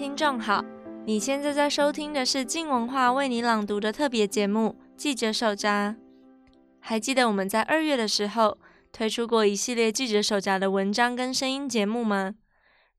[0.00, 0.64] 听众好，
[1.04, 5.90] 你现在在收听的是静文化为你朗读的特别节目《记者手札》。
[6.80, 8.56] 还记得我们在二月的时候
[8.90, 12.36] 推出过一系列《记者手札》的文章跟声音节目吗？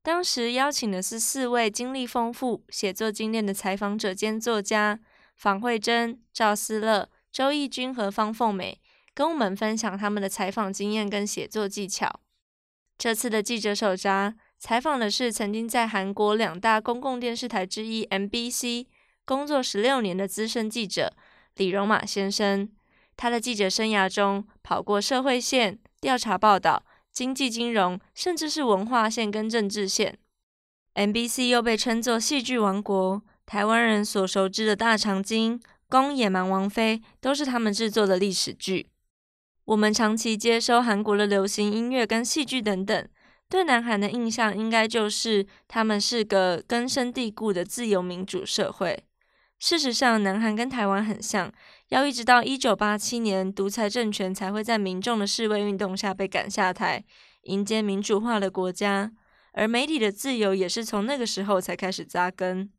[0.00, 5.00] 当时邀请的是四位经历丰富、写作精炼的采访者兼作家
[5.34, 8.80] 房慧珍、赵思乐、周奕君和方凤美，
[9.12, 12.20] 跟我们分享他们的采访经验跟写作技巧。
[12.96, 14.30] 这次的《记者手札》。
[14.62, 18.86] 采访的是曾经在韩国两大公共电视台之一 MBC
[19.24, 21.12] 工作十六年的资深记者
[21.56, 22.68] 李荣马先生。
[23.16, 30.16] 他的记者生涯中，跑过社会线、调查报道、经济金融，甚至是文化线跟政治线。
[30.94, 38.86] MBC 又被称作戏剧王国，台湾人所熟知的大长今、宫野蛮王妃，都是他们制作的历史剧。
[39.64, 43.08] 我们长期接收韩国的流行音乐跟戏剧等等。
[43.52, 49.04] 对南韩的印象应该就是他们是个根深蒂固的自由民主社会。
[49.58, 51.52] 事实上，南韩跟台湾很像，
[51.90, 57.04] 要一直到一九八七年独裁政权才会在民众的示威运动下被赶下台，
[57.42, 59.12] 迎接民主化的国家。
[59.52, 62.70] 而媒体的自由也是从那个时候才开始扎根。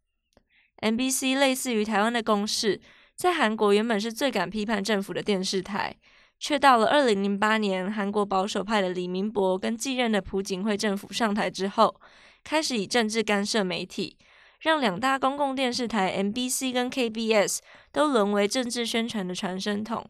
[0.82, 2.82] MBC 类似于台湾的公视，
[3.16, 5.98] 在韩国原本是最敢批判政府的电视台。
[6.44, 11.96] 却到了二零零八年，韩国保守派的李明博跟继任的朴槿惠政府上台之后，
[12.44, 14.18] 开始以政治干涉媒体，
[14.60, 17.60] 让两大公共电视台 MBC 跟 KBS
[17.94, 20.06] 都沦为政治宣传的传声筒。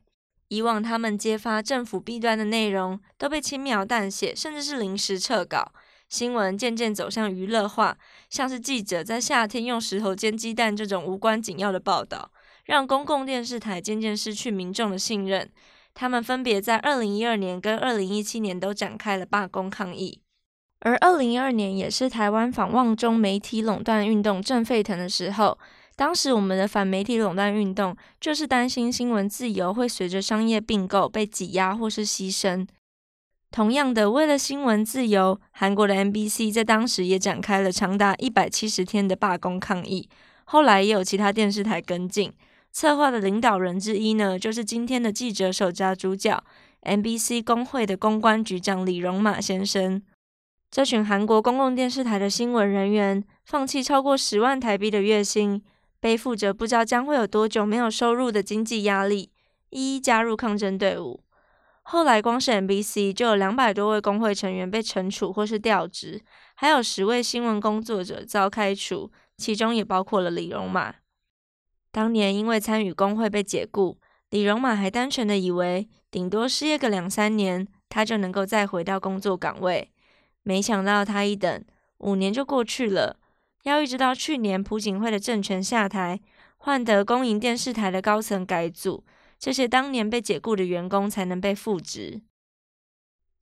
[0.47, 5.71] 以往他们揭发政府弊端的内容都被轻描淡写，甚至是临时撤稿。
[6.09, 7.95] 新闻渐渐走向娱乐化，
[8.31, 12.31] 像是记者在夏天用石头煎鸡蛋这种无关紧要的报道，
[12.65, 15.47] 让公共电视台渐渐失去民众的信任。
[15.93, 20.19] 他们分别在二零一二年跟二零一七年都展开了罢工抗议，
[20.79, 25.57] 而二零一二年也是台湾反旺中媒体垄断运动正沸腾的时候。
[25.95, 32.67] 当时我们的反媒体垄断运动就是担心新闻自由会随着商业并购被挤压或是牺牲。
[33.51, 40.09] 同样的，为了新闻自由，韩国的 MBC 在当时也展开了长达一百七十天的罢工抗议，
[40.45, 42.33] 后来也有其他电视台跟进。
[42.73, 46.43] 策划的领导人之一呢，就是今天的记者手家主角
[46.81, 50.01] MBC 工会的公关局长李荣马先生。
[50.71, 55.63] 这群韩国公共电视台的新闻人员，放弃超过十万台币的月薪，
[55.99, 59.29] 背负着不知道将会有多久没有收入的经济压力，
[59.69, 61.23] 一一加入抗争队伍。
[61.83, 66.19] 后来，光是 MBC 就有两百多位工会成员被惩处或是调职，
[66.55, 70.95] 还有十位新闻工作者遭开除，其中也包括了李荣马。
[71.93, 73.99] 当年因为参与工会被解雇，
[74.31, 79.91] 李荣马还单纯的以为顶多失业个两三年，他就能够再回到工作岗位。
[80.41, 81.63] 没想到他一等
[81.99, 83.19] 五年就过去了，
[83.65, 86.19] 要一直到去年朴槿惠的政权下台，
[86.57, 89.03] 换得公营电视台的高层改组，
[89.37, 92.23] 这些当年被解雇的员工才能被复职。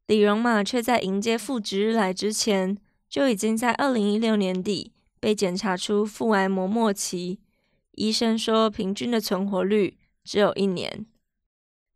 [0.07, 4.91] 李荣马却在迎接复职日来之前，就已经在二零一六年底
[5.21, 7.39] 被检查出腹癌膜末期。
[7.93, 11.05] 医生说，平均的存活率只有一年。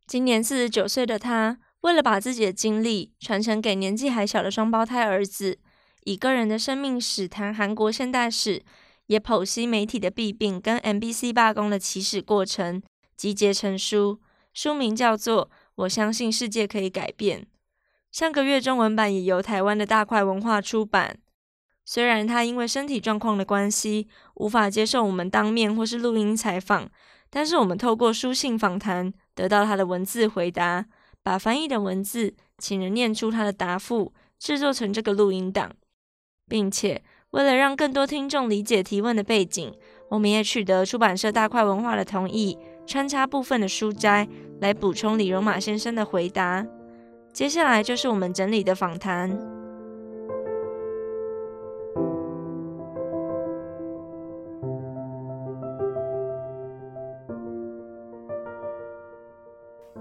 [0.05, 5.59] 今年四十九岁的他，为了把自己的经历传承给年纪还小的双胞胎儿子，
[6.03, 8.63] 以个人的生命史谈韩国现代史，
[9.07, 12.81] 也剖析媒体的弊病跟 MBC 罢工的起始过程，
[13.15, 14.19] 集结成书，
[14.53, 17.41] 书名叫做《我相信世界可以改变》。
[18.11, 21.19] 上个月中文版也由台湾的大块文化出版。
[21.87, 26.89] 虽然他因为身体状况的关系无法接受我们当面或是录音采访，
[27.29, 30.85] 但是我们透过书信访谈得到他的文字回答，
[31.21, 35.71] 把翻译的文字请人念出他的答复，制作成这个录音档，
[36.49, 39.71] 并且为了让更多听众理解提问的背景，
[40.09, 42.57] 我们也取得出版社大块文化的同意，
[42.87, 44.27] 穿插部分的书摘
[44.59, 46.65] 来补充李荣马先生的回答。
[47.31, 49.54] 接下来就是我们整理的访谈。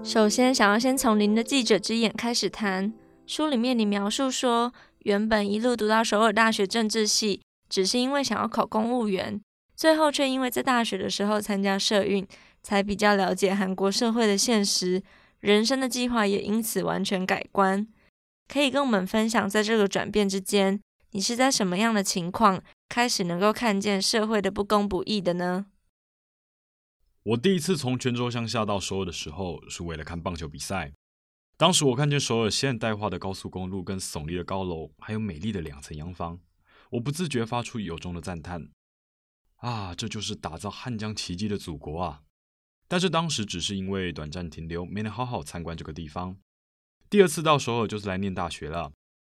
[0.05, 2.93] 首先，想要先从您的记者之眼开始谈。
[3.25, 9.41] 书里面你描述说，原本一路读到首尔大学政治系，只是因为想要考公务员，
[9.75, 12.25] 最后却因为在大学的时候参加社运，
[12.61, 15.01] 才比较了解韩国社会的现实，
[15.39, 17.87] 人生的计划也因此完全改观。
[18.47, 20.79] 可以跟我们分享，在这个转变之间，
[21.13, 25.65] 你是在什么样的情况开始能够看见社会的不公不义的呢？
[27.25, 30.93] 我第一次从泉州乡下到首尔的时候，是为了看棒球比赛。
[31.57, 36.39] 当时我看见首尔现代化的高速公路、跟耸立的高楼，还有美丽的两层洋房。
[36.91, 38.69] 我不自觉发出由衷的赞叹
[39.57, 42.21] ：“啊，这就是打造汉江奇迹的祖国啊！”
[42.87, 46.37] 但是当时只是因为短暂停留，没能好好参观这个地方。
[47.09, 48.91] 第二次到首尔就是来念大学了，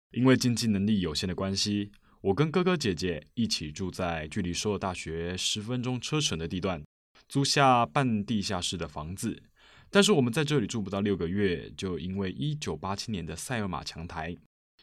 [0.10, 1.92] 因为经济能力有限的关系，
[2.22, 6.84] 我跟哥哥姐姐一起住在距离首尔大学十分钟车程的地段，
[7.27, 9.44] 租下半地下室的房子。
[9.89, 14.36] 但是我们在这里住不到六个月，就因为一九八七年的塞尔玛强台，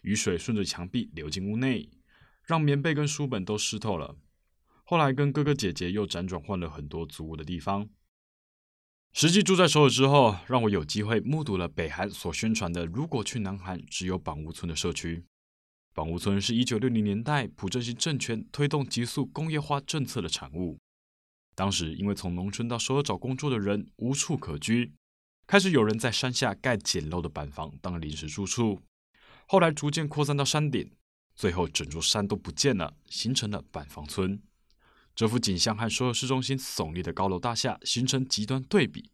[0.02, 1.88] 雨水顺着墙壁流进屋内，
[2.46, 4.16] 让棉被跟书本都湿透了。
[4.84, 7.88] 后来跟哥哥姐姐又辗转换了很多租屋的地方。
[9.12, 15.22] 实际住在首尔之后，让我有机会目睹了北韩所宣传的“如果去南韩只有板屋村”的社区。
[15.92, 20.78] 板屋村是一九六零年代朴正熙政权推动急速工业化政策的产物。
[21.54, 24.94] 当时因为从农村到首尔找工作的人无处可居，
[25.46, 28.80] 开始有人在山下盖简陋的板房当临时住处。
[29.46, 30.90] 后来逐渐扩散到山顶，
[31.34, 34.40] 最后整座山都不见了，形成了板房村。
[35.14, 39.10] 这幅景象和所有市中心耸立的高楼大厦形成极端对比。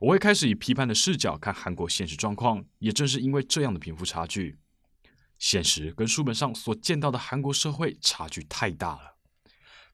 [0.00, 4.58] 我会开始以批判的视角看韩国现实状况，也正是因为这样的贫富差距，
[5.38, 9.19] 现实跟书本上所见到的韩国社会差距太大了。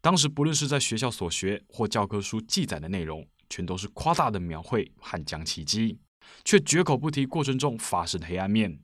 [0.06, 5.98] 当时不论是在学校所学或教科书记载的内容，全都是夸大的描绘汉江奇迹，
[6.44, 8.78] 却绝口不提过程中发生的黑暗面。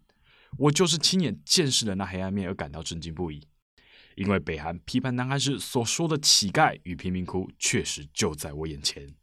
[0.58, 3.40] 我就是亲眼见识了那黑暗面而感到震惊不已。
[4.16, 9.14] 因为北韩批判南韩时所说的乞丐与贫民窟，确实就在我眼前。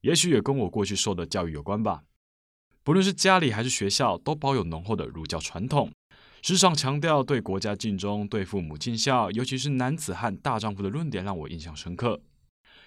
[0.00, 2.04] 也许也跟我过去受的教育有关吧。
[2.82, 5.92] 不论是家里还是学校，都保有浓厚的儒教传统，
[6.42, 12.20] 时常强调对国家尽忠、对父母尽孝，尤其是男子汉大丈夫的论点让我印象深刻。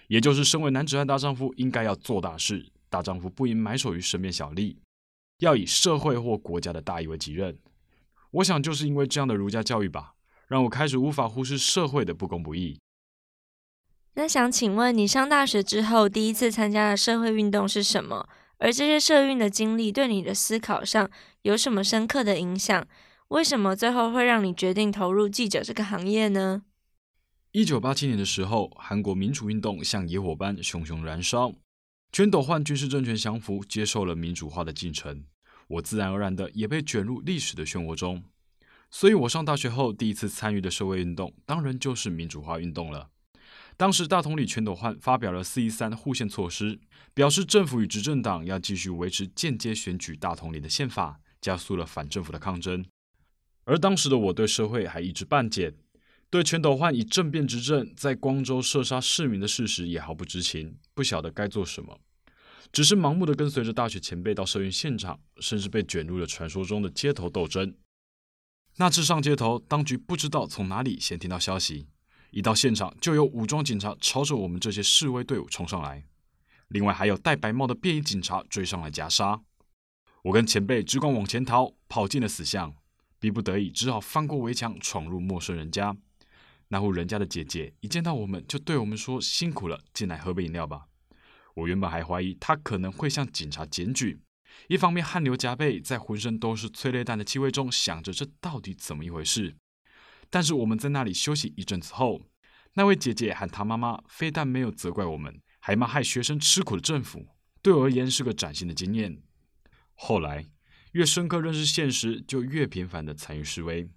[0.08, 4.78] 也就是身为男子汉大丈夫，应该要做大事，大丈夫不应埋首于身边小利，
[5.38, 7.56] 要以社会或国家的大义为己任。
[8.32, 10.14] 我想就是因为这样的儒家教育吧。
[10.46, 12.78] 让我开始无法忽视社会的不公不义。
[14.12, 18.28] 那想请问你上大学之后第一次参加的社会运动是什么？
[18.58, 21.10] 而这些社运的经历对你的思考上
[21.42, 22.86] 有什么深刻的影响？
[23.28, 26.62] 为什么最后会让你决定投入记者这个行业呢？
[27.52, 31.52] 一九八七年的时候，韩国民主运动像野火般熊熊燃烧，
[32.12, 35.24] 全斗焕军事政权降服，接受了民主化的进程。
[35.68, 38.22] 我自然而然的也被卷入历史的漩涡中。
[38.90, 43.08] 所以，我上大学后第一次参与的社会运动，当然就是民主化运动了。
[43.76, 46.78] 当时，大统领全斗焕发表了四一三护宪措施，
[47.12, 52.84] 表示政府与执政党要继续维持间接选举大统领的宪法，加速了反政府的抗争。
[53.64, 55.72] 而当时的我对社会还一知半解，
[56.30, 61.98] 对全斗焕以政变执政，在光州射杀市民的事实也毫不知情，不晓得该做什么，
[62.72, 67.74] 只是盲目的跟随着大学前辈到社运现场，甚至被卷入了传说中的街头斗争。
[68.76, 71.86] 那次上街头，当局不知道从哪里先听到消息，
[72.32, 76.04] 一到现场就有武装警察朝着我们这些示威队伍冲上来，
[76.68, 79.40] 另外还有戴白帽的便衣警察追上来夹杀。
[80.24, 82.74] 我跟前辈只管往前逃，跑进了死巷，
[83.24, 85.96] 逼不得已只好翻过围墙闯入陌生人家。
[86.68, 90.88] 那户人家的姐姐一见到我们就对我们说：“辛苦了，进来喝杯饮料吧。”
[91.56, 94.20] 我原本还怀疑她可能会向警察检举。
[94.68, 99.56] 一方面汗流浃背，在浑身都是催泪弹的气味中，想着这到底怎么一回事。
[100.28, 102.20] 但是我们在那里休息一阵子后，
[102.74, 107.26] 那位姐姐喊她妈妈非但没有责怪我们，还骂害学生吃苦的政府。
[107.62, 109.22] 对我而言是个崭新的经验。
[109.94, 110.44] 后来
[110.94, 113.88] 越深刻认识现实，就越频繁地参与示威。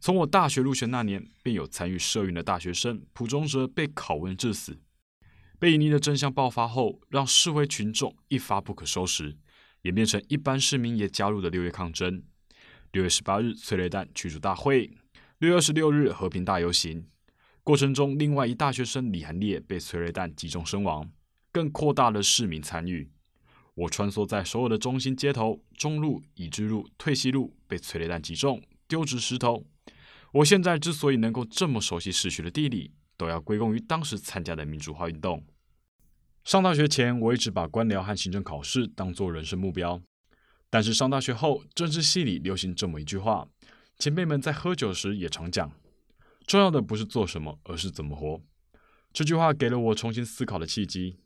[0.00, 4.80] 从我大学入学那年，便有参与社运的大学生朴钟哲被拷问致死。
[5.60, 9.36] 贝尼的真相爆发后，让示威群众一发不可收拾。
[9.82, 12.24] 演变成一般市民也加入了六月抗争。
[12.90, 14.90] 六月十八日催泪弹驱逐大会，
[15.38, 17.06] 六月二十六日和平大游行。
[17.62, 21.08] 过程中，另外一大学生李韩烈被催泪弹击中身亡，
[21.52, 23.11] 更扩大了市民参与。
[23.74, 29.64] 我穿梭在首尔的中心街头，中路、已知路、退西路被催泪弹击中，丢掷石头。
[30.32, 35.44] 我现在之所以能够这么熟悉市区的地理，都要归功于当时参加的民主化运动。
[36.44, 40.02] 上大学前，我一直把官僚和行政考试当作人生目标。
[40.68, 43.46] 但是上大学后，政治系里流行这么一句话，
[43.98, 45.72] 前辈们在喝酒时也常讲：
[46.46, 48.40] 重要的不是做什么，而是怎么活。
[49.12, 51.18] 这句话给了我重新思考的契机。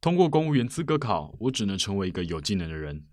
[0.00, 3.04] 通过公务员资格考，我只能成为一个有技能的人。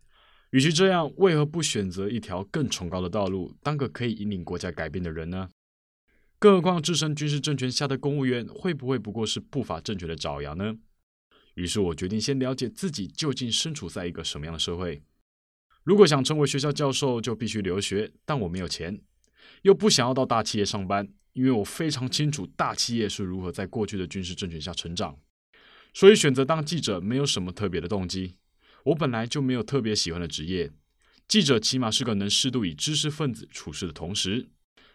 [0.51, 5.49] 与其这样，为何不选择一条更崇高的道路，当个可以引领国家改变的人呢？
[6.39, 10.77] 更何况，置身军事政权下的公务员，会不会不过是不法政权的爪牙呢？
[11.55, 15.03] 于是我决定先了解自己究竟身处在一个什么样的社会。
[15.83, 19.01] 如果想成为学校教授，就必须留学，但我没有钱，
[19.63, 25.17] 又不想要到大企业上班，因为我非常清楚大企业是如何在过去的军事政权下成长，
[25.97, 28.35] 所以选择当记者没有什么特别的动机。
[28.83, 30.69] 我本来就没有特别喜欢的职业，
[31.27, 34.47] 记者起码是个能适度以知识分子处事的同时，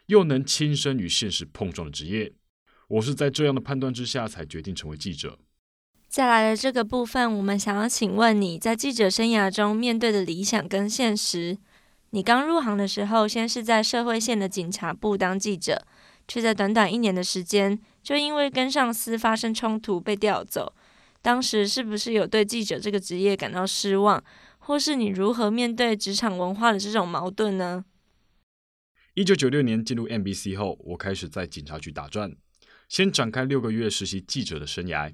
[0.05, 2.31] 又能亲身与现实碰撞的职业。
[2.87, 5.37] 我是在这样的判断之下才决定成为记者。
[6.07, 11.57] 再来的这个部分，我们想要请问你在记者生涯中面对的理想跟现实。
[12.11, 15.85] 你刚入行的时候，先是在社会线的警察部当记者。
[16.25, 20.73] 却在短短一年的时间，就因为跟上司发生冲突被调走。
[21.23, 24.21] 当时是不是有对记者这个职业感到失望，
[24.57, 27.85] 或是你如何面对职场文化的这种矛盾呢？
[29.13, 32.35] 一九九六年进入 NBC 后，我开始在警察局打转，
[32.89, 35.13] 先展开六个月实习记者的生涯。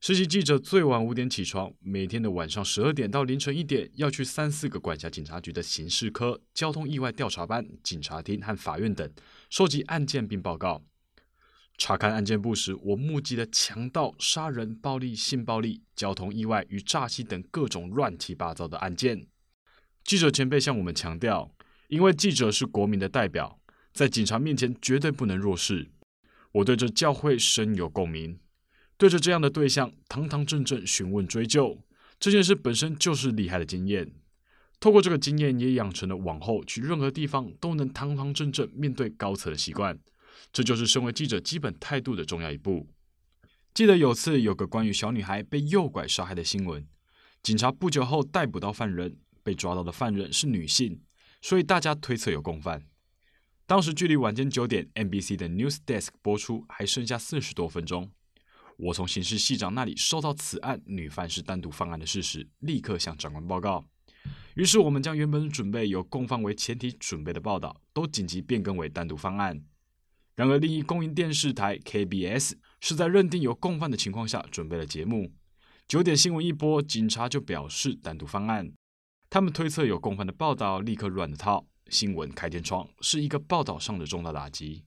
[0.00, 9.08] 实习记者最晚五点起床，每天的晚上十二点到凌晨一点，要去三四个管辖警察局的刑事科、交通意外调查班、警察厅和法院等，
[9.50, 10.82] 收集案件并报告。
[11.78, 19.24] 查看案件簿时，我目击了强盗、杀人、暴力、性暴力、交通意外与诈欺等各种乱七八糟的案件。
[20.02, 21.54] 记者前辈向我们强调，
[21.86, 23.60] 因为记者是国民的代表，
[23.92, 25.88] 在警察面前绝对不能弱势。
[26.50, 28.40] 我对这教诲深有共鸣。
[28.96, 31.78] 对着这样的对象，堂堂正正询问追究，
[32.18, 34.10] 这件事本身就是厉害的经验。
[34.80, 39.96] 透过这个经验，也养成了往后去任何地方都能堂堂正正面对高层的习惯。
[40.52, 42.88] 这就是身为记者基本态度的重要一步。
[43.74, 46.86] 记得有次有个关于小女孩被诱拐杀害的新闻，
[47.42, 51.00] 警察不久后逮捕到犯人，被抓到的犯人是女性，
[51.40, 52.82] 所以大家推测有共犯。
[53.66, 58.10] 当时距离晚间九点，NBC 的 News Desk 播出还剩下四十多分钟。
[58.78, 63.86] 我从刑事系长那里收到此案女犯是单独犯案的事实，立刻向长官报告。
[64.54, 69.62] 于是我们将原本准备由共犯为前提准备的报道，都紧急变更为单独犯案。
[70.38, 75.32] 然而，另一公营电视台 KBS 是在认定有共犯的情况下准备了节目。
[75.88, 78.72] 九点新闻一播，警察就表示单独方案。
[79.28, 84.84] 他们推测有共犯的报道立刻乱了套，新闻开天窗，是一个报道上的重大打击。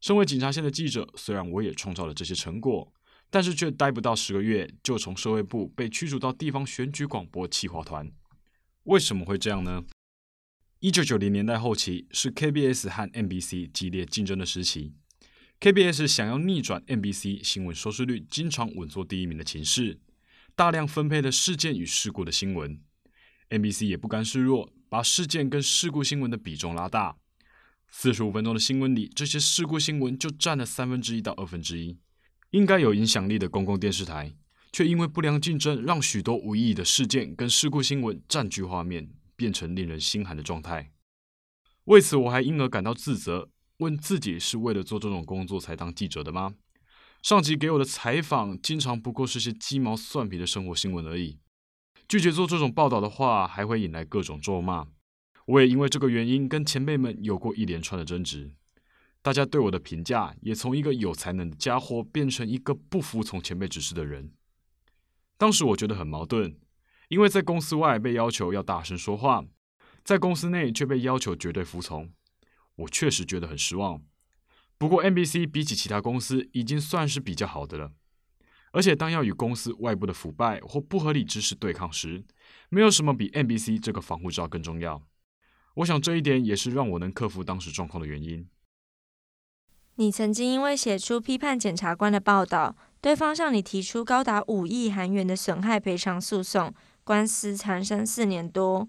[0.00, 2.92] 身为警察线的记者，虽然我也创造了这些成果，
[3.30, 8.10] 但是却待不到十个月，就从社会部被驱逐到地方选举广播企划团。
[8.82, 9.84] 为什么会这样呢？
[10.80, 14.94] 一九九零年代后期是 KBS 和 NBC 激烈竞争的时期
[15.60, 20.00] ，KBS 想要逆转 NBC 新闻收视率经常稳坐第一名的情势，
[20.56, 22.80] 大量分配了事件与事故的新闻
[23.50, 27.18] ，NBC 也不甘示弱，把事件跟事故新闻的比重拉大。
[27.90, 31.98] 四十五分钟的新闻里，这些事故新闻就占了三分之一到二分之一。
[32.52, 34.34] 应该有影响力的公共电视台，
[34.72, 39.10] 却因为不良竞争，让许多无意义的事件跟事故新闻占据画面，
[39.40, 40.92] 变成令人心寒的状态。
[41.84, 46.56] 为此，我还因而感到自责，问自己是为了做这种工作才当记者的吗？
[47.22, 51.38] 上级给我的采访，经常不过是些鸡毛蒜皮的生活新闻而已。
[52.06, 54.88] 拒绝做这种报道的话，还会引来各种咒骂。
[55.46, 58.52] 我也因为这个原因跟前辈们有过一连串的争执，
[59.22, 64.32] 大家对我的评价也从一个有才能的家伙变成一个不服从前辈指示的人。
[65.38, 66.58] 当时我觉得很矛盾，
[67.10, 69.44] 因为在公司外被要求要大声说话，
[70.04, 72.12] 在公司内却被要求绝对服从，
[72.76, 74.00] 我确实觉得很失望。
[74.78, 77.90] 不过 NBC 比起其他公司已经算是比较好的了，
[78.70, 82.24] 而且当要与公司外部的腐败或不合理之事对抗时，
[82.68, 85.02] 没有什么比 NBC 这个防护罩更重要。
[85.74, 88.48] 我想这一点也是让我能克服当时状况的原因。
[89.96, 96.72] 你曾经因为写出批判检察官的报道，对方向你提出高达五亿韩元的损害赔偿诉讼，
[97.10, 98.88] 官司缠身四年多。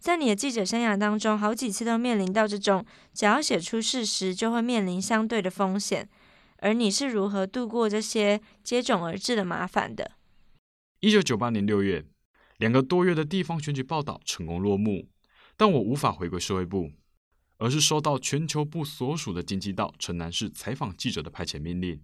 [0.00, 2.84] 在你的记者生涯当中，好几次都面临到这种
[3.14, 6.08] 只要写出事实就会面临相对的风险，
[6.56, 10.10] 而你是如何度过这些接踵而至的麻烦的？
[10.98, 12.04] 一九九八年六月，
[12.56, 15.06] 两个多月的地方选举报道成功落幕。
[15.56, 16.90] 但我无法回归社会部，
[17.58, 22.02] 而是收到全球部所属的经济道城南市采访记者的派遣命令。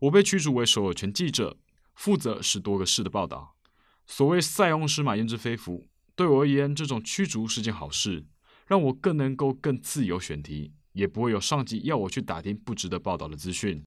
[0.00, 1.56] 我被驱逐为所有权记者，
[1.94, 3.54] 负责十多个市的报道。
[4.08, 5.86] 所谓塞翁失马焉知非福，
[6.16, 8.26] 对我而言，这种驱逐是件好事，
[8.66, 13.84] 让我更能够更自由选题，也不会有上级要我去打听不值得报道的资讯。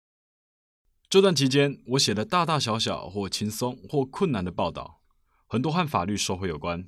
[1.10, 5.02] 这段期间，我写了大大小小或轻松或困难的报道，
[5.48, 6.88] 很多和法律社会有关。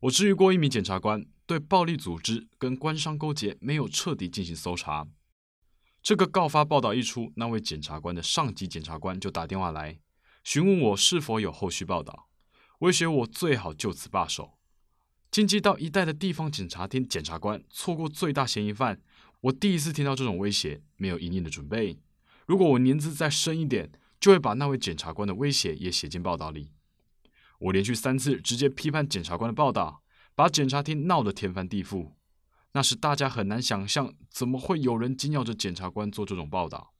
[0.00, 1.26] 我质疑过一名检察官。
[1.44, 5.08] 对暴力组织跟官商勾结没有彻底进行搜查，
[6.00, 9.98] 这个告发报道一出，那位检察官的上级检察官就打电话来
[10.44, 12.30] 询问我是否有后续报道，
[12.82, 14.58] 威胁我最好就此罢手。
[15.30, 19.00] 京畿道一带的地方检察厅检察官错过最大嫌疑犯，
[19.42, 21.96] 我第一次听到这种威胁，没有因应的准备。
[22.44, 26.70] 如果我年资再深一点，就会把那位检察官的威胁也写进报道里。
[27.60, 30.02] 我连续三次直接批判检察官的报道，
[30.34, 32.14] 把检察厅闹得天翻地覆。
[32.72, 36.92] 那时大家很难想象，怎么会有人紧咬着检察官做这种报道。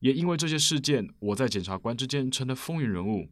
[0.00, 3.30] 也因为这些事件，我在检察官之间成了风云人物。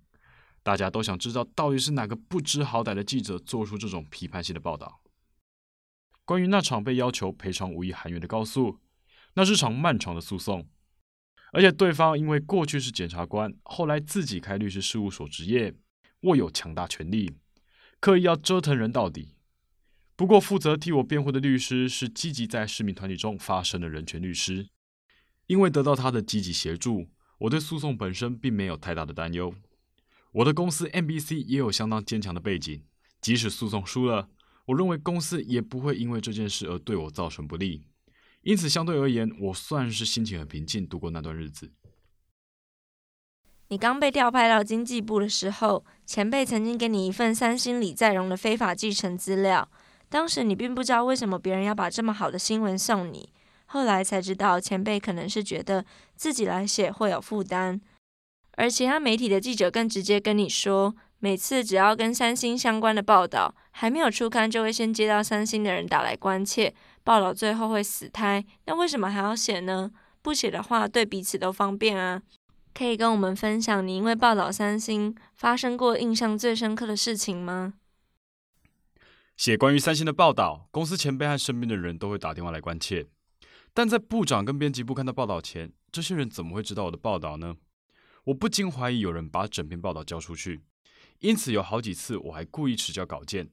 [0.62, 5.00] 大家都想知道，到底是哪个不知好歹的记者做出这种批判性的报道。
[6.24, 8.78] 关于那场被要求赔偿五亿韩元的告诉，
[9.34, 10.68] 那是场漫长的诉讼，
[11.52, 15.74] 而且对方因为过去是检察官，后来自己开律师事务所执业，
[16.20, 17.38] 握有强大权力，
[17.98, 19.34] 刻意要折腾人到底。
[20.14, 24.68] 不过，负责替我辩护的律师是积极在市民团体中发声的人权律师，
[25.46, 29.54] 因为得到他的积极协助，我对诉讼本身并没有太大的担忧。
[30.32, 32.82] 我的公司 MBC 也有相当坚强的背景，
[33.20, 34.28] 即使诉讼输了，
[34.66, 37.84] 我认为公司也不会因为这件事而对我造成不利。
[38.42, 41.72] 因此，相对而言，我算是心情很平静度过那段日子。
[43.68, 49.70] 你刚被调派到经济部的时候，前辈曾经给你一份三星李在镕的非法继承资料，
[50.08, 53.32] 当时你并不知道为什么别人要把这么好的新闻送你，
[53.66, 55.84] 后来才知道前辈可能是觉得
[56.16, 57.80] 自己来写会有负担。
[58.52, 68.44] 而其他媒体的记者更直接跟你说，每次只要跟三星相关的报道还没有出刊，就会先接到三星的人打来关切，报道最后会死胎。
[68.66, 69.90] 那为什么还要写呢？
[70.22, 72.22] 不写的话，对彼此都方便啊。
[72.72, 77.74] 可以跟我们分享你因为报道三星发生过印象最深刻的事情吗？
[79.36, 83.06] 写关于三星的报道，公司前辈和身边的人都会打电话来关切，
[83.72, 87.56] 但在部长跟编辑部看到报道前，这些人怎么会知道我的报道呢？
[88.24, 90.60] 我不禁怀疑有人把整篇报道交出去，
[91.20, 93.50] 因此有好几次我还故意迟交稿件。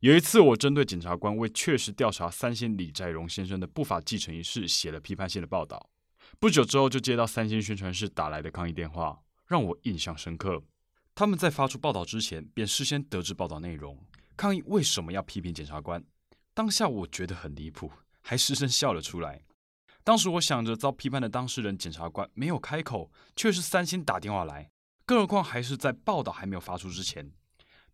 [0.00, 5.90] 有一次，我针对检察官为确实调查三星李在镕先生的不法继承一事写了批判性的报道。
[6.38, 10.62] 不久之后，就接到三星宣传室打来的抗议电话，让我印象深刻。
[11.14, 13.98] 他们在发出报道之前便事先得知报道内容，
[14.36, 16.04] 抗议为什么要批评检察官。
[16.54, 19.42] 当下我觉得很离谱，还失声笑了出来。
[20.04, 24.70] 当时我想着，遭批判的当事人检察官没有开口，却是三星打电话来，
[25.04, 27.30] 更何况还是在报道还没有发出之前。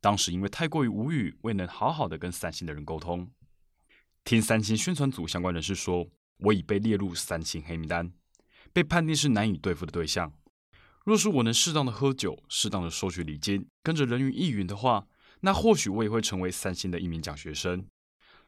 [0.01, 3.31] 当时因为太过于无语，未能好好的跟三星的人沟通。
[4.23, 6.07] 听三星宣传组相关人士说，
[6.39, 8.13] 我已被列入三星黑名单，
[8.73, 10.33] 被判定是难以对付的对象。
[11.05, 15.07] 若是我能适当的喝酒，适当的收取礼金，跟着人云亦云的话，
[15.41, 17.87] 那或许我也会成为三星的一名奖学生。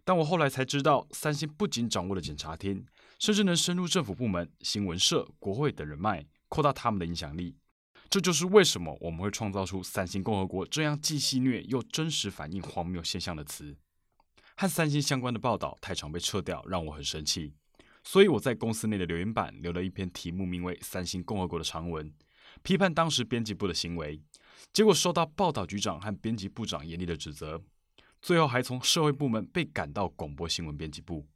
[0.04, 2.86] 但我后来才知道，三星不仅掌握了检察厅。
[3.18, 7.56] 甚至能深入政府部门、新闻社、国会等人脉，扩大他们的影响力。
[8.08, 13.76] 这就是为什么我们会创造出“三星共和国”这样既戏谑又真实反映荒谬现象的词。
[14.56, 17.52] 和三星相关的报道太常被撤掉，让我很生气。
[18.04, 22.12] 所以我在公司内的留言板留了一篇题目名为“三星共和国”的长文，
[22.62, 24.20] 批判当时编辑部的行为。
[24.72, 27.60] 结果受到报道局长和编辑部长严厉的指责，
[28.22, 31.26] 最后还从社会部门被赶到广播新闻编辑部。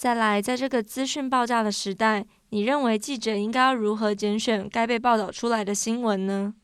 [0.00, 6.54] 再来，在这个资讯爆炸的时代，你认为记者应该要如何拣选该被报道出来的新闻呢？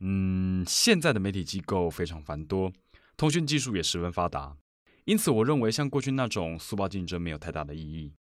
[0.00, 2.72] 嗯，现在的媒体机构非常繁多，
[3.18, 4.56] 通讯技术也十分发达，
[5.04, 8.14] 因此我认为像过去那种速报竞争没有太大的意义。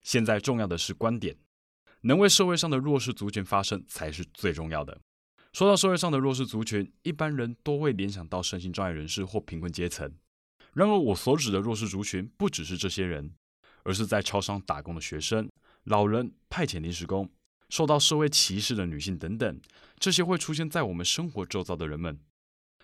[0.00, 1.36] 现在重要的是观点，
[2.00, 4.98] 能为社会上的弱势族群发声才是最重要的。
[5.52, 10.10] 说到社会上的弱势族群，一般人都会联想到身心障碍人士或贫困阶层。
[10.72, 13.34] 然而，我所指的弱势族群不只是这些人。
[13.84, 15.50] 而是在超商打工的学生、
[15.84, 17.30] 老人、派遣临时工、
[17.68, 19.60] 受到社会歧视的女性等等，
[19.98, 22.18] 这些会出现在我们生活周遭的人们。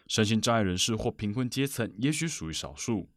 [0.07, 3.11] 身心障碍人士或贫困阶层也许属于少数，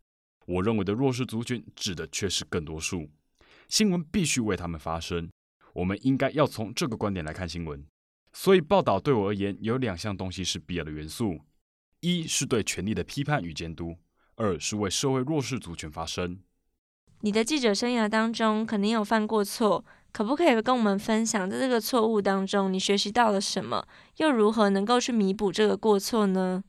[0.48, 3.10] 我认为的弱势族群指的却是更多数。
[3.68, 5.30] 新闻必须为他们发声，
[5.74, 7.86] 我们应该要从这个观点来看新闻。
[8.34, 11.40] 所以，报道对我而言有两项东西是必要的元素：
[12.00, 13.98] 一是对权力的批判与监督；
[14.36, 16.40] 二是为社会弱势族群发声。
[17.22, 23.86] 你的记者生涯当中肯定有犯过错，可不可以跟我们分享，在这个错误当中你学习到了什么，
[24.18, 26.64] 又如何能够去弥补这个过错呢？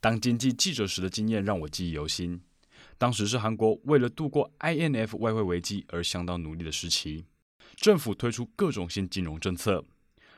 [0.00, 2.40] 当经济记者时的经验让我记忆犹新。
[2.98, 7.24] 当时是韩国为了度过 INF 外汇危机而相当努力的时期，
[7.76, 9.84] 政府推出各种新金融政策，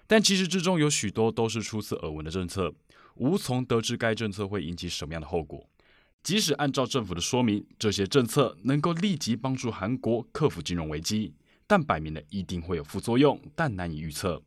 [0.07, 2.75] 但其实之中有许多都是初次耳闻的政策，
[3.15, 5.67] 无从得知该政策会引起什么样的后果。
[6.23, 11.35] 即使按照政府的说明，这些政策能够立即帮助韩国克服金融危机，
[11.67, 14.43] 但摆明了一定会有副作用，但难以预测。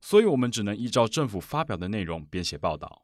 [0.00, 3.02] 所以，我们只能依照政府发表的内容编写报道。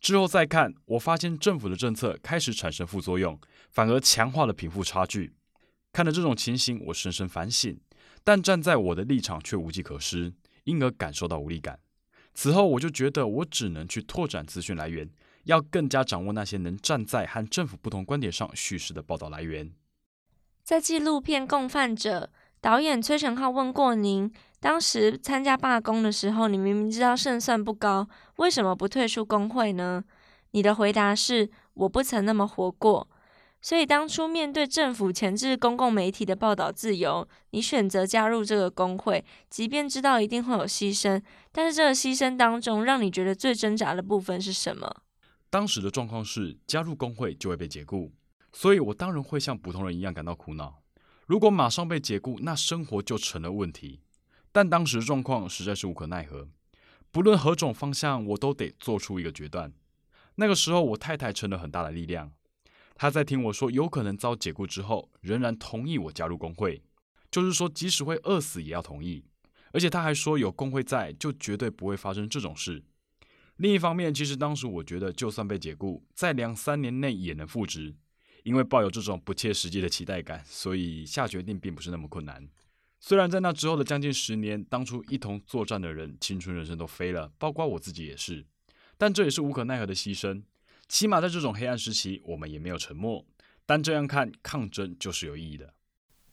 [0.00, 3.38] 之后再看，我发现政府的政策开始产生副作用，
[3.70, 5.34] 反而强化了贫富差距。
[5.92, 7.78] 看了这种情形，我深深反省，
[8.24, 10.32] 但站在我的立场却无计可施，
[10.64, 11.78] 因而感受到无力感。
[12.34, 15.08] 此后，我就觉得我只能去拓展资讯来源，
[15.44, 19.72] 要更加掌握那些能站在和政府不同观点上叙事的报道来源。
[20.62, 24.32] 在纪录片《共犯者》，导演崔成浩问过您。
[24.60, 30.04] 当时参加罢工的时候，你明明知道胜算不高，为什么不退出工会呢？
[30.52, 33.08] 你的回答是：我不曾那么活过。
[33.60, 45.02] 所以当初面对政府钳制公共媒体的报道自由，你选择加入这个工会，即便知道一定会有牺牲，但是这个牺牲当中，让你觉得最挣扎的部分是什么？
[45.52, 48.10] 当时的状况是，加入工会就会被解雇，
[48.54, 50.80] 所以我当然会像普通人一样感到苦恼。
[51.26, 54.00] 如果马上被解雇，那生活就成了问题。
[54.50, 56.48] 但当时的状况实在是无可奈何，
[57.10, 59.70] 不论何种方向，我都得做出一个决断。
[60.36, 62.32] 那个时候，我太太成了很大的力量，
[62.94, 66.82] 她在听我说有可能遭解雇之后，仍然同意我加入工会，
[67.30, 69.22] 就是说即使会饿死也要同意。
[69.72, 72.82] 而且她还说有工会在，就绝对不会发生这种事。
[73.62, 77.94] 另一方面，其实当时我觉得，就算被解雇，在两三年内也能复职，
[78.42, 82.48] 因为抱有这种不切实际的期待感，所以下决定并不是那么困难。
[82.98, 88.44] 虽然在那之后的将近十年，当初一同作战的人，青春人生都飞了，包括我自己也是，
[88.98, 90.42] 但这也是无可奈何的牺牲。
[90.88, 93.24] 起码在这种黑暗时期，我们也没有沉默。
[93.64, 95.72] 但这样看，抗争就是有意义的。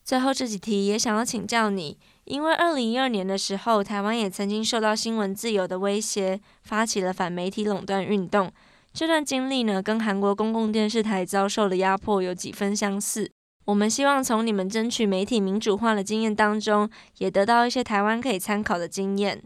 [0.09, 8.51] 最后这几题也想要请教你，因为二零一二年的时候，台湾也曾经受到新闻自由的威胁，发起了反媒体垄断运动。
[8.91, 13.29] 这段经历呢，跟韩国公共电视台遭受的压迫有几分相似。
[13.65, 19.39] 我们希望从你们争取媒体民主化的经验当中，也得到一些台湾可以参考的经验。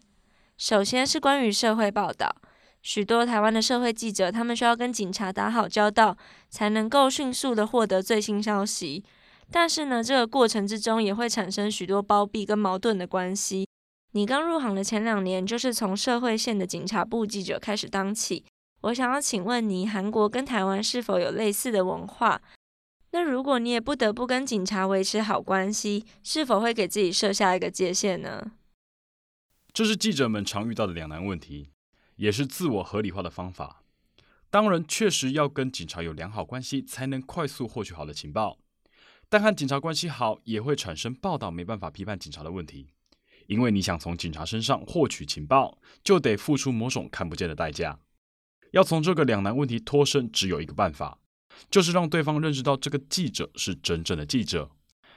[0.57, 2.33] 首先是关于社会报道，
[2.81, 6.15] 许多台湾的社会记者，他们需要跟警察打好交道，
[6.49, 9.03] 才能够迅速的获得最新消息。
[9.55, 13.67] 但是呢，这个过程之中也会产生许多包庇跟矛盾的关系。
[14.13, 18.43] 你刚入行的前两年，就是从社会线的警察部记者开始当起。
[18.81, 22.41] 我想要请问你，韩国跟台湾是否有类似的文化？
[23.11, 28.53] 那如果你也不得不跟警察维持好关系，是否会给自己设下一个界限呢？
[29.71, 31.69] 这是记者们常遇到的两难问题，
[32.15, 33.83] 也是自我合理化的方法。
[34.49, 38.57] 当然，确实要跟警察有良好关系，才能快速获取好的情报。
[39.33, 42.85] 但和警察关系好，也会产生报道没办法批判警察的问题，
[43.47, 47.97] 因为你想从警察身上获取情报，就得付出某种看不见的代价。
[48.73, 51.17] 要从这个两难问题脱身，只有一个办法。
[51.71, 54.69] 就是让对方认识到这个记者是真正的记者，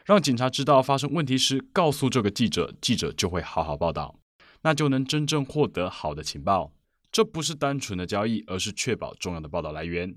[0.07, 4.19] 让警察知道发生问题时告诉这个记者，记者就会好好报道，
[4.63, 6.73] 那就能真正获得好的情报。
[7.13, 10.17] 这不是单纯的交易，而是确保重要的报道来源。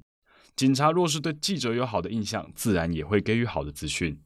[0.55, 4.19] 警察若是对记者有好的印象，自然也会给予好的资讯。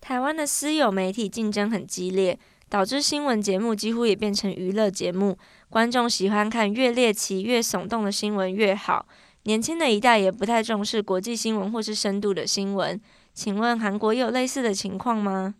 [0.00, 2.38] 台湾的私有媒体竞争很激烈，
[2.68, 5.38] 导致新闻节目几乎也变成娱乐节目，
[5.70, 9.08] 观众喜欢看越猎奇、越耸动的新闻越好。
[9.44, 13.00] 年轻的一代也不太重视国际新闻或是深度的新闻，
[13.32, 15.54] 请问韩国也有类似的情况吗？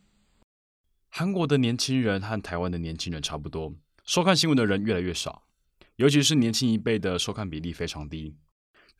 [1.08, 3.72] 韩国的年轻人和台湾的年轻人差不多，
[4.04, 5.44] 收看新闻的人越来越少，
[5.96, 8.34] 尤其是年轻一辈的收看比例非常低。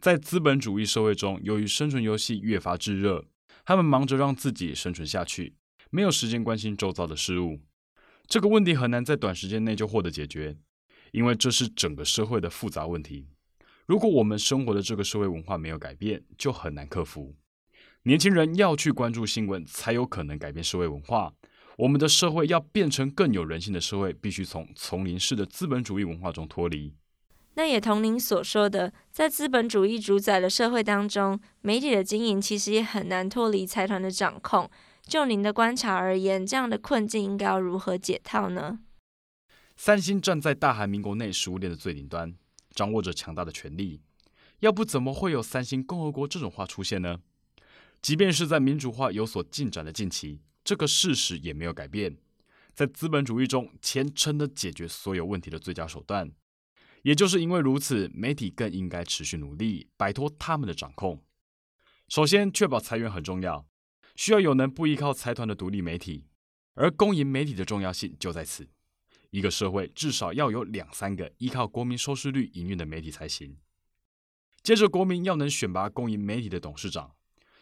[0.00, 3.24] 在资本主义社会中，由于生存游戏越发炙热，
[3.64, 5.54] 他们忙着让自己生存下去，
[5.90, 7.61] 没有时间关心周遭的事物。
[8.26, 10.57] 这个问题很难在短时间内就获得解决，
[11.12, 13.26] 因为这是整个社会的复杂问题。
[13.87, 17.35] 如果我们生活的这个社会文化没有改变，就很难克服。
[18.04, 21.35] 年轻人要去关注新闻，才有可能改变社会文化。
[21.76, 26.94] 我们的社会要变成更有人性的社会，必须从丛林式的资本主义文化中脱离。
[27.54, 34.70] 那也同您所说的，在资本主义主宰的社会当中，媒体的经营其实也很难脱离财团的掌控。
[35.02, 38.80] 就您的观察而言，这样的困境应该要如何解套呢？
[39.76, 42.34] 三星站在大韩民国内食物链的最顶端。
[42.74, 44.00] 掌握着强大的权力，
[44.58, 47.20] 要不怎么会有三星共和国这种话出现呢？
[48.02, 52.16] 即便是在民主化有所进展的近期，这个事实也没有改变。
[52.74, 56.32] 在资本主义中，钱成了解决所有问题的最佳手段。
[57.04, 61.22] 也就是因为如此，媒体更应该持续努力，摆脱他们的掌控。
[62.08, 63.66] 首先，确保财源很重要，
[64.16, 66.24] 需要有能不依靠财团的独立媒体，
[66.72, 68.66] 而公营媒体的重要性就在此。
[69.28, 73.58] 一个社会至少要有两三个依靠国民收视率营运的媒体才行。
[74.62, 77.14] 接着，国民要能选拔公营媒体的董事长，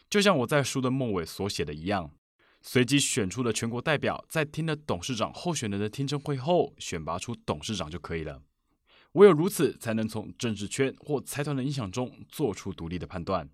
[0.09, 2.15] 就像我在书的末尾所写的一样，
[2.61, 8.41] 随机选出的全国代表在听了董事长候选人的听证会后，选拔出董事长就可以了。
[9.13, 13.47] 唯有如此，才能从政治圈或财团的影响中做出独立的判断。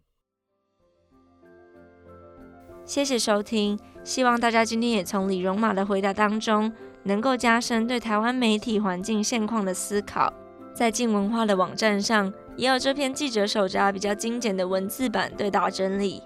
[2.86, 3.78] 谢谢收听。
[4.04, 6.72] 希望大家今天也从李荣马的回答当中，
[7.04, 10.34] 能够加深对台湾媒体环境现况的思考。
[10.74, 16.24] 在镜文化的网站上，也有这篇记者手札比较精简的文字版对答整理。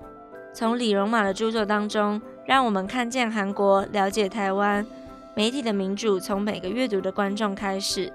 [0.54, 4.86] 从李荣马的著作当中，让我们看见韩国，了解台湾
[5.36, 8.14] 媒体的民主，从每个阅读的观众开始，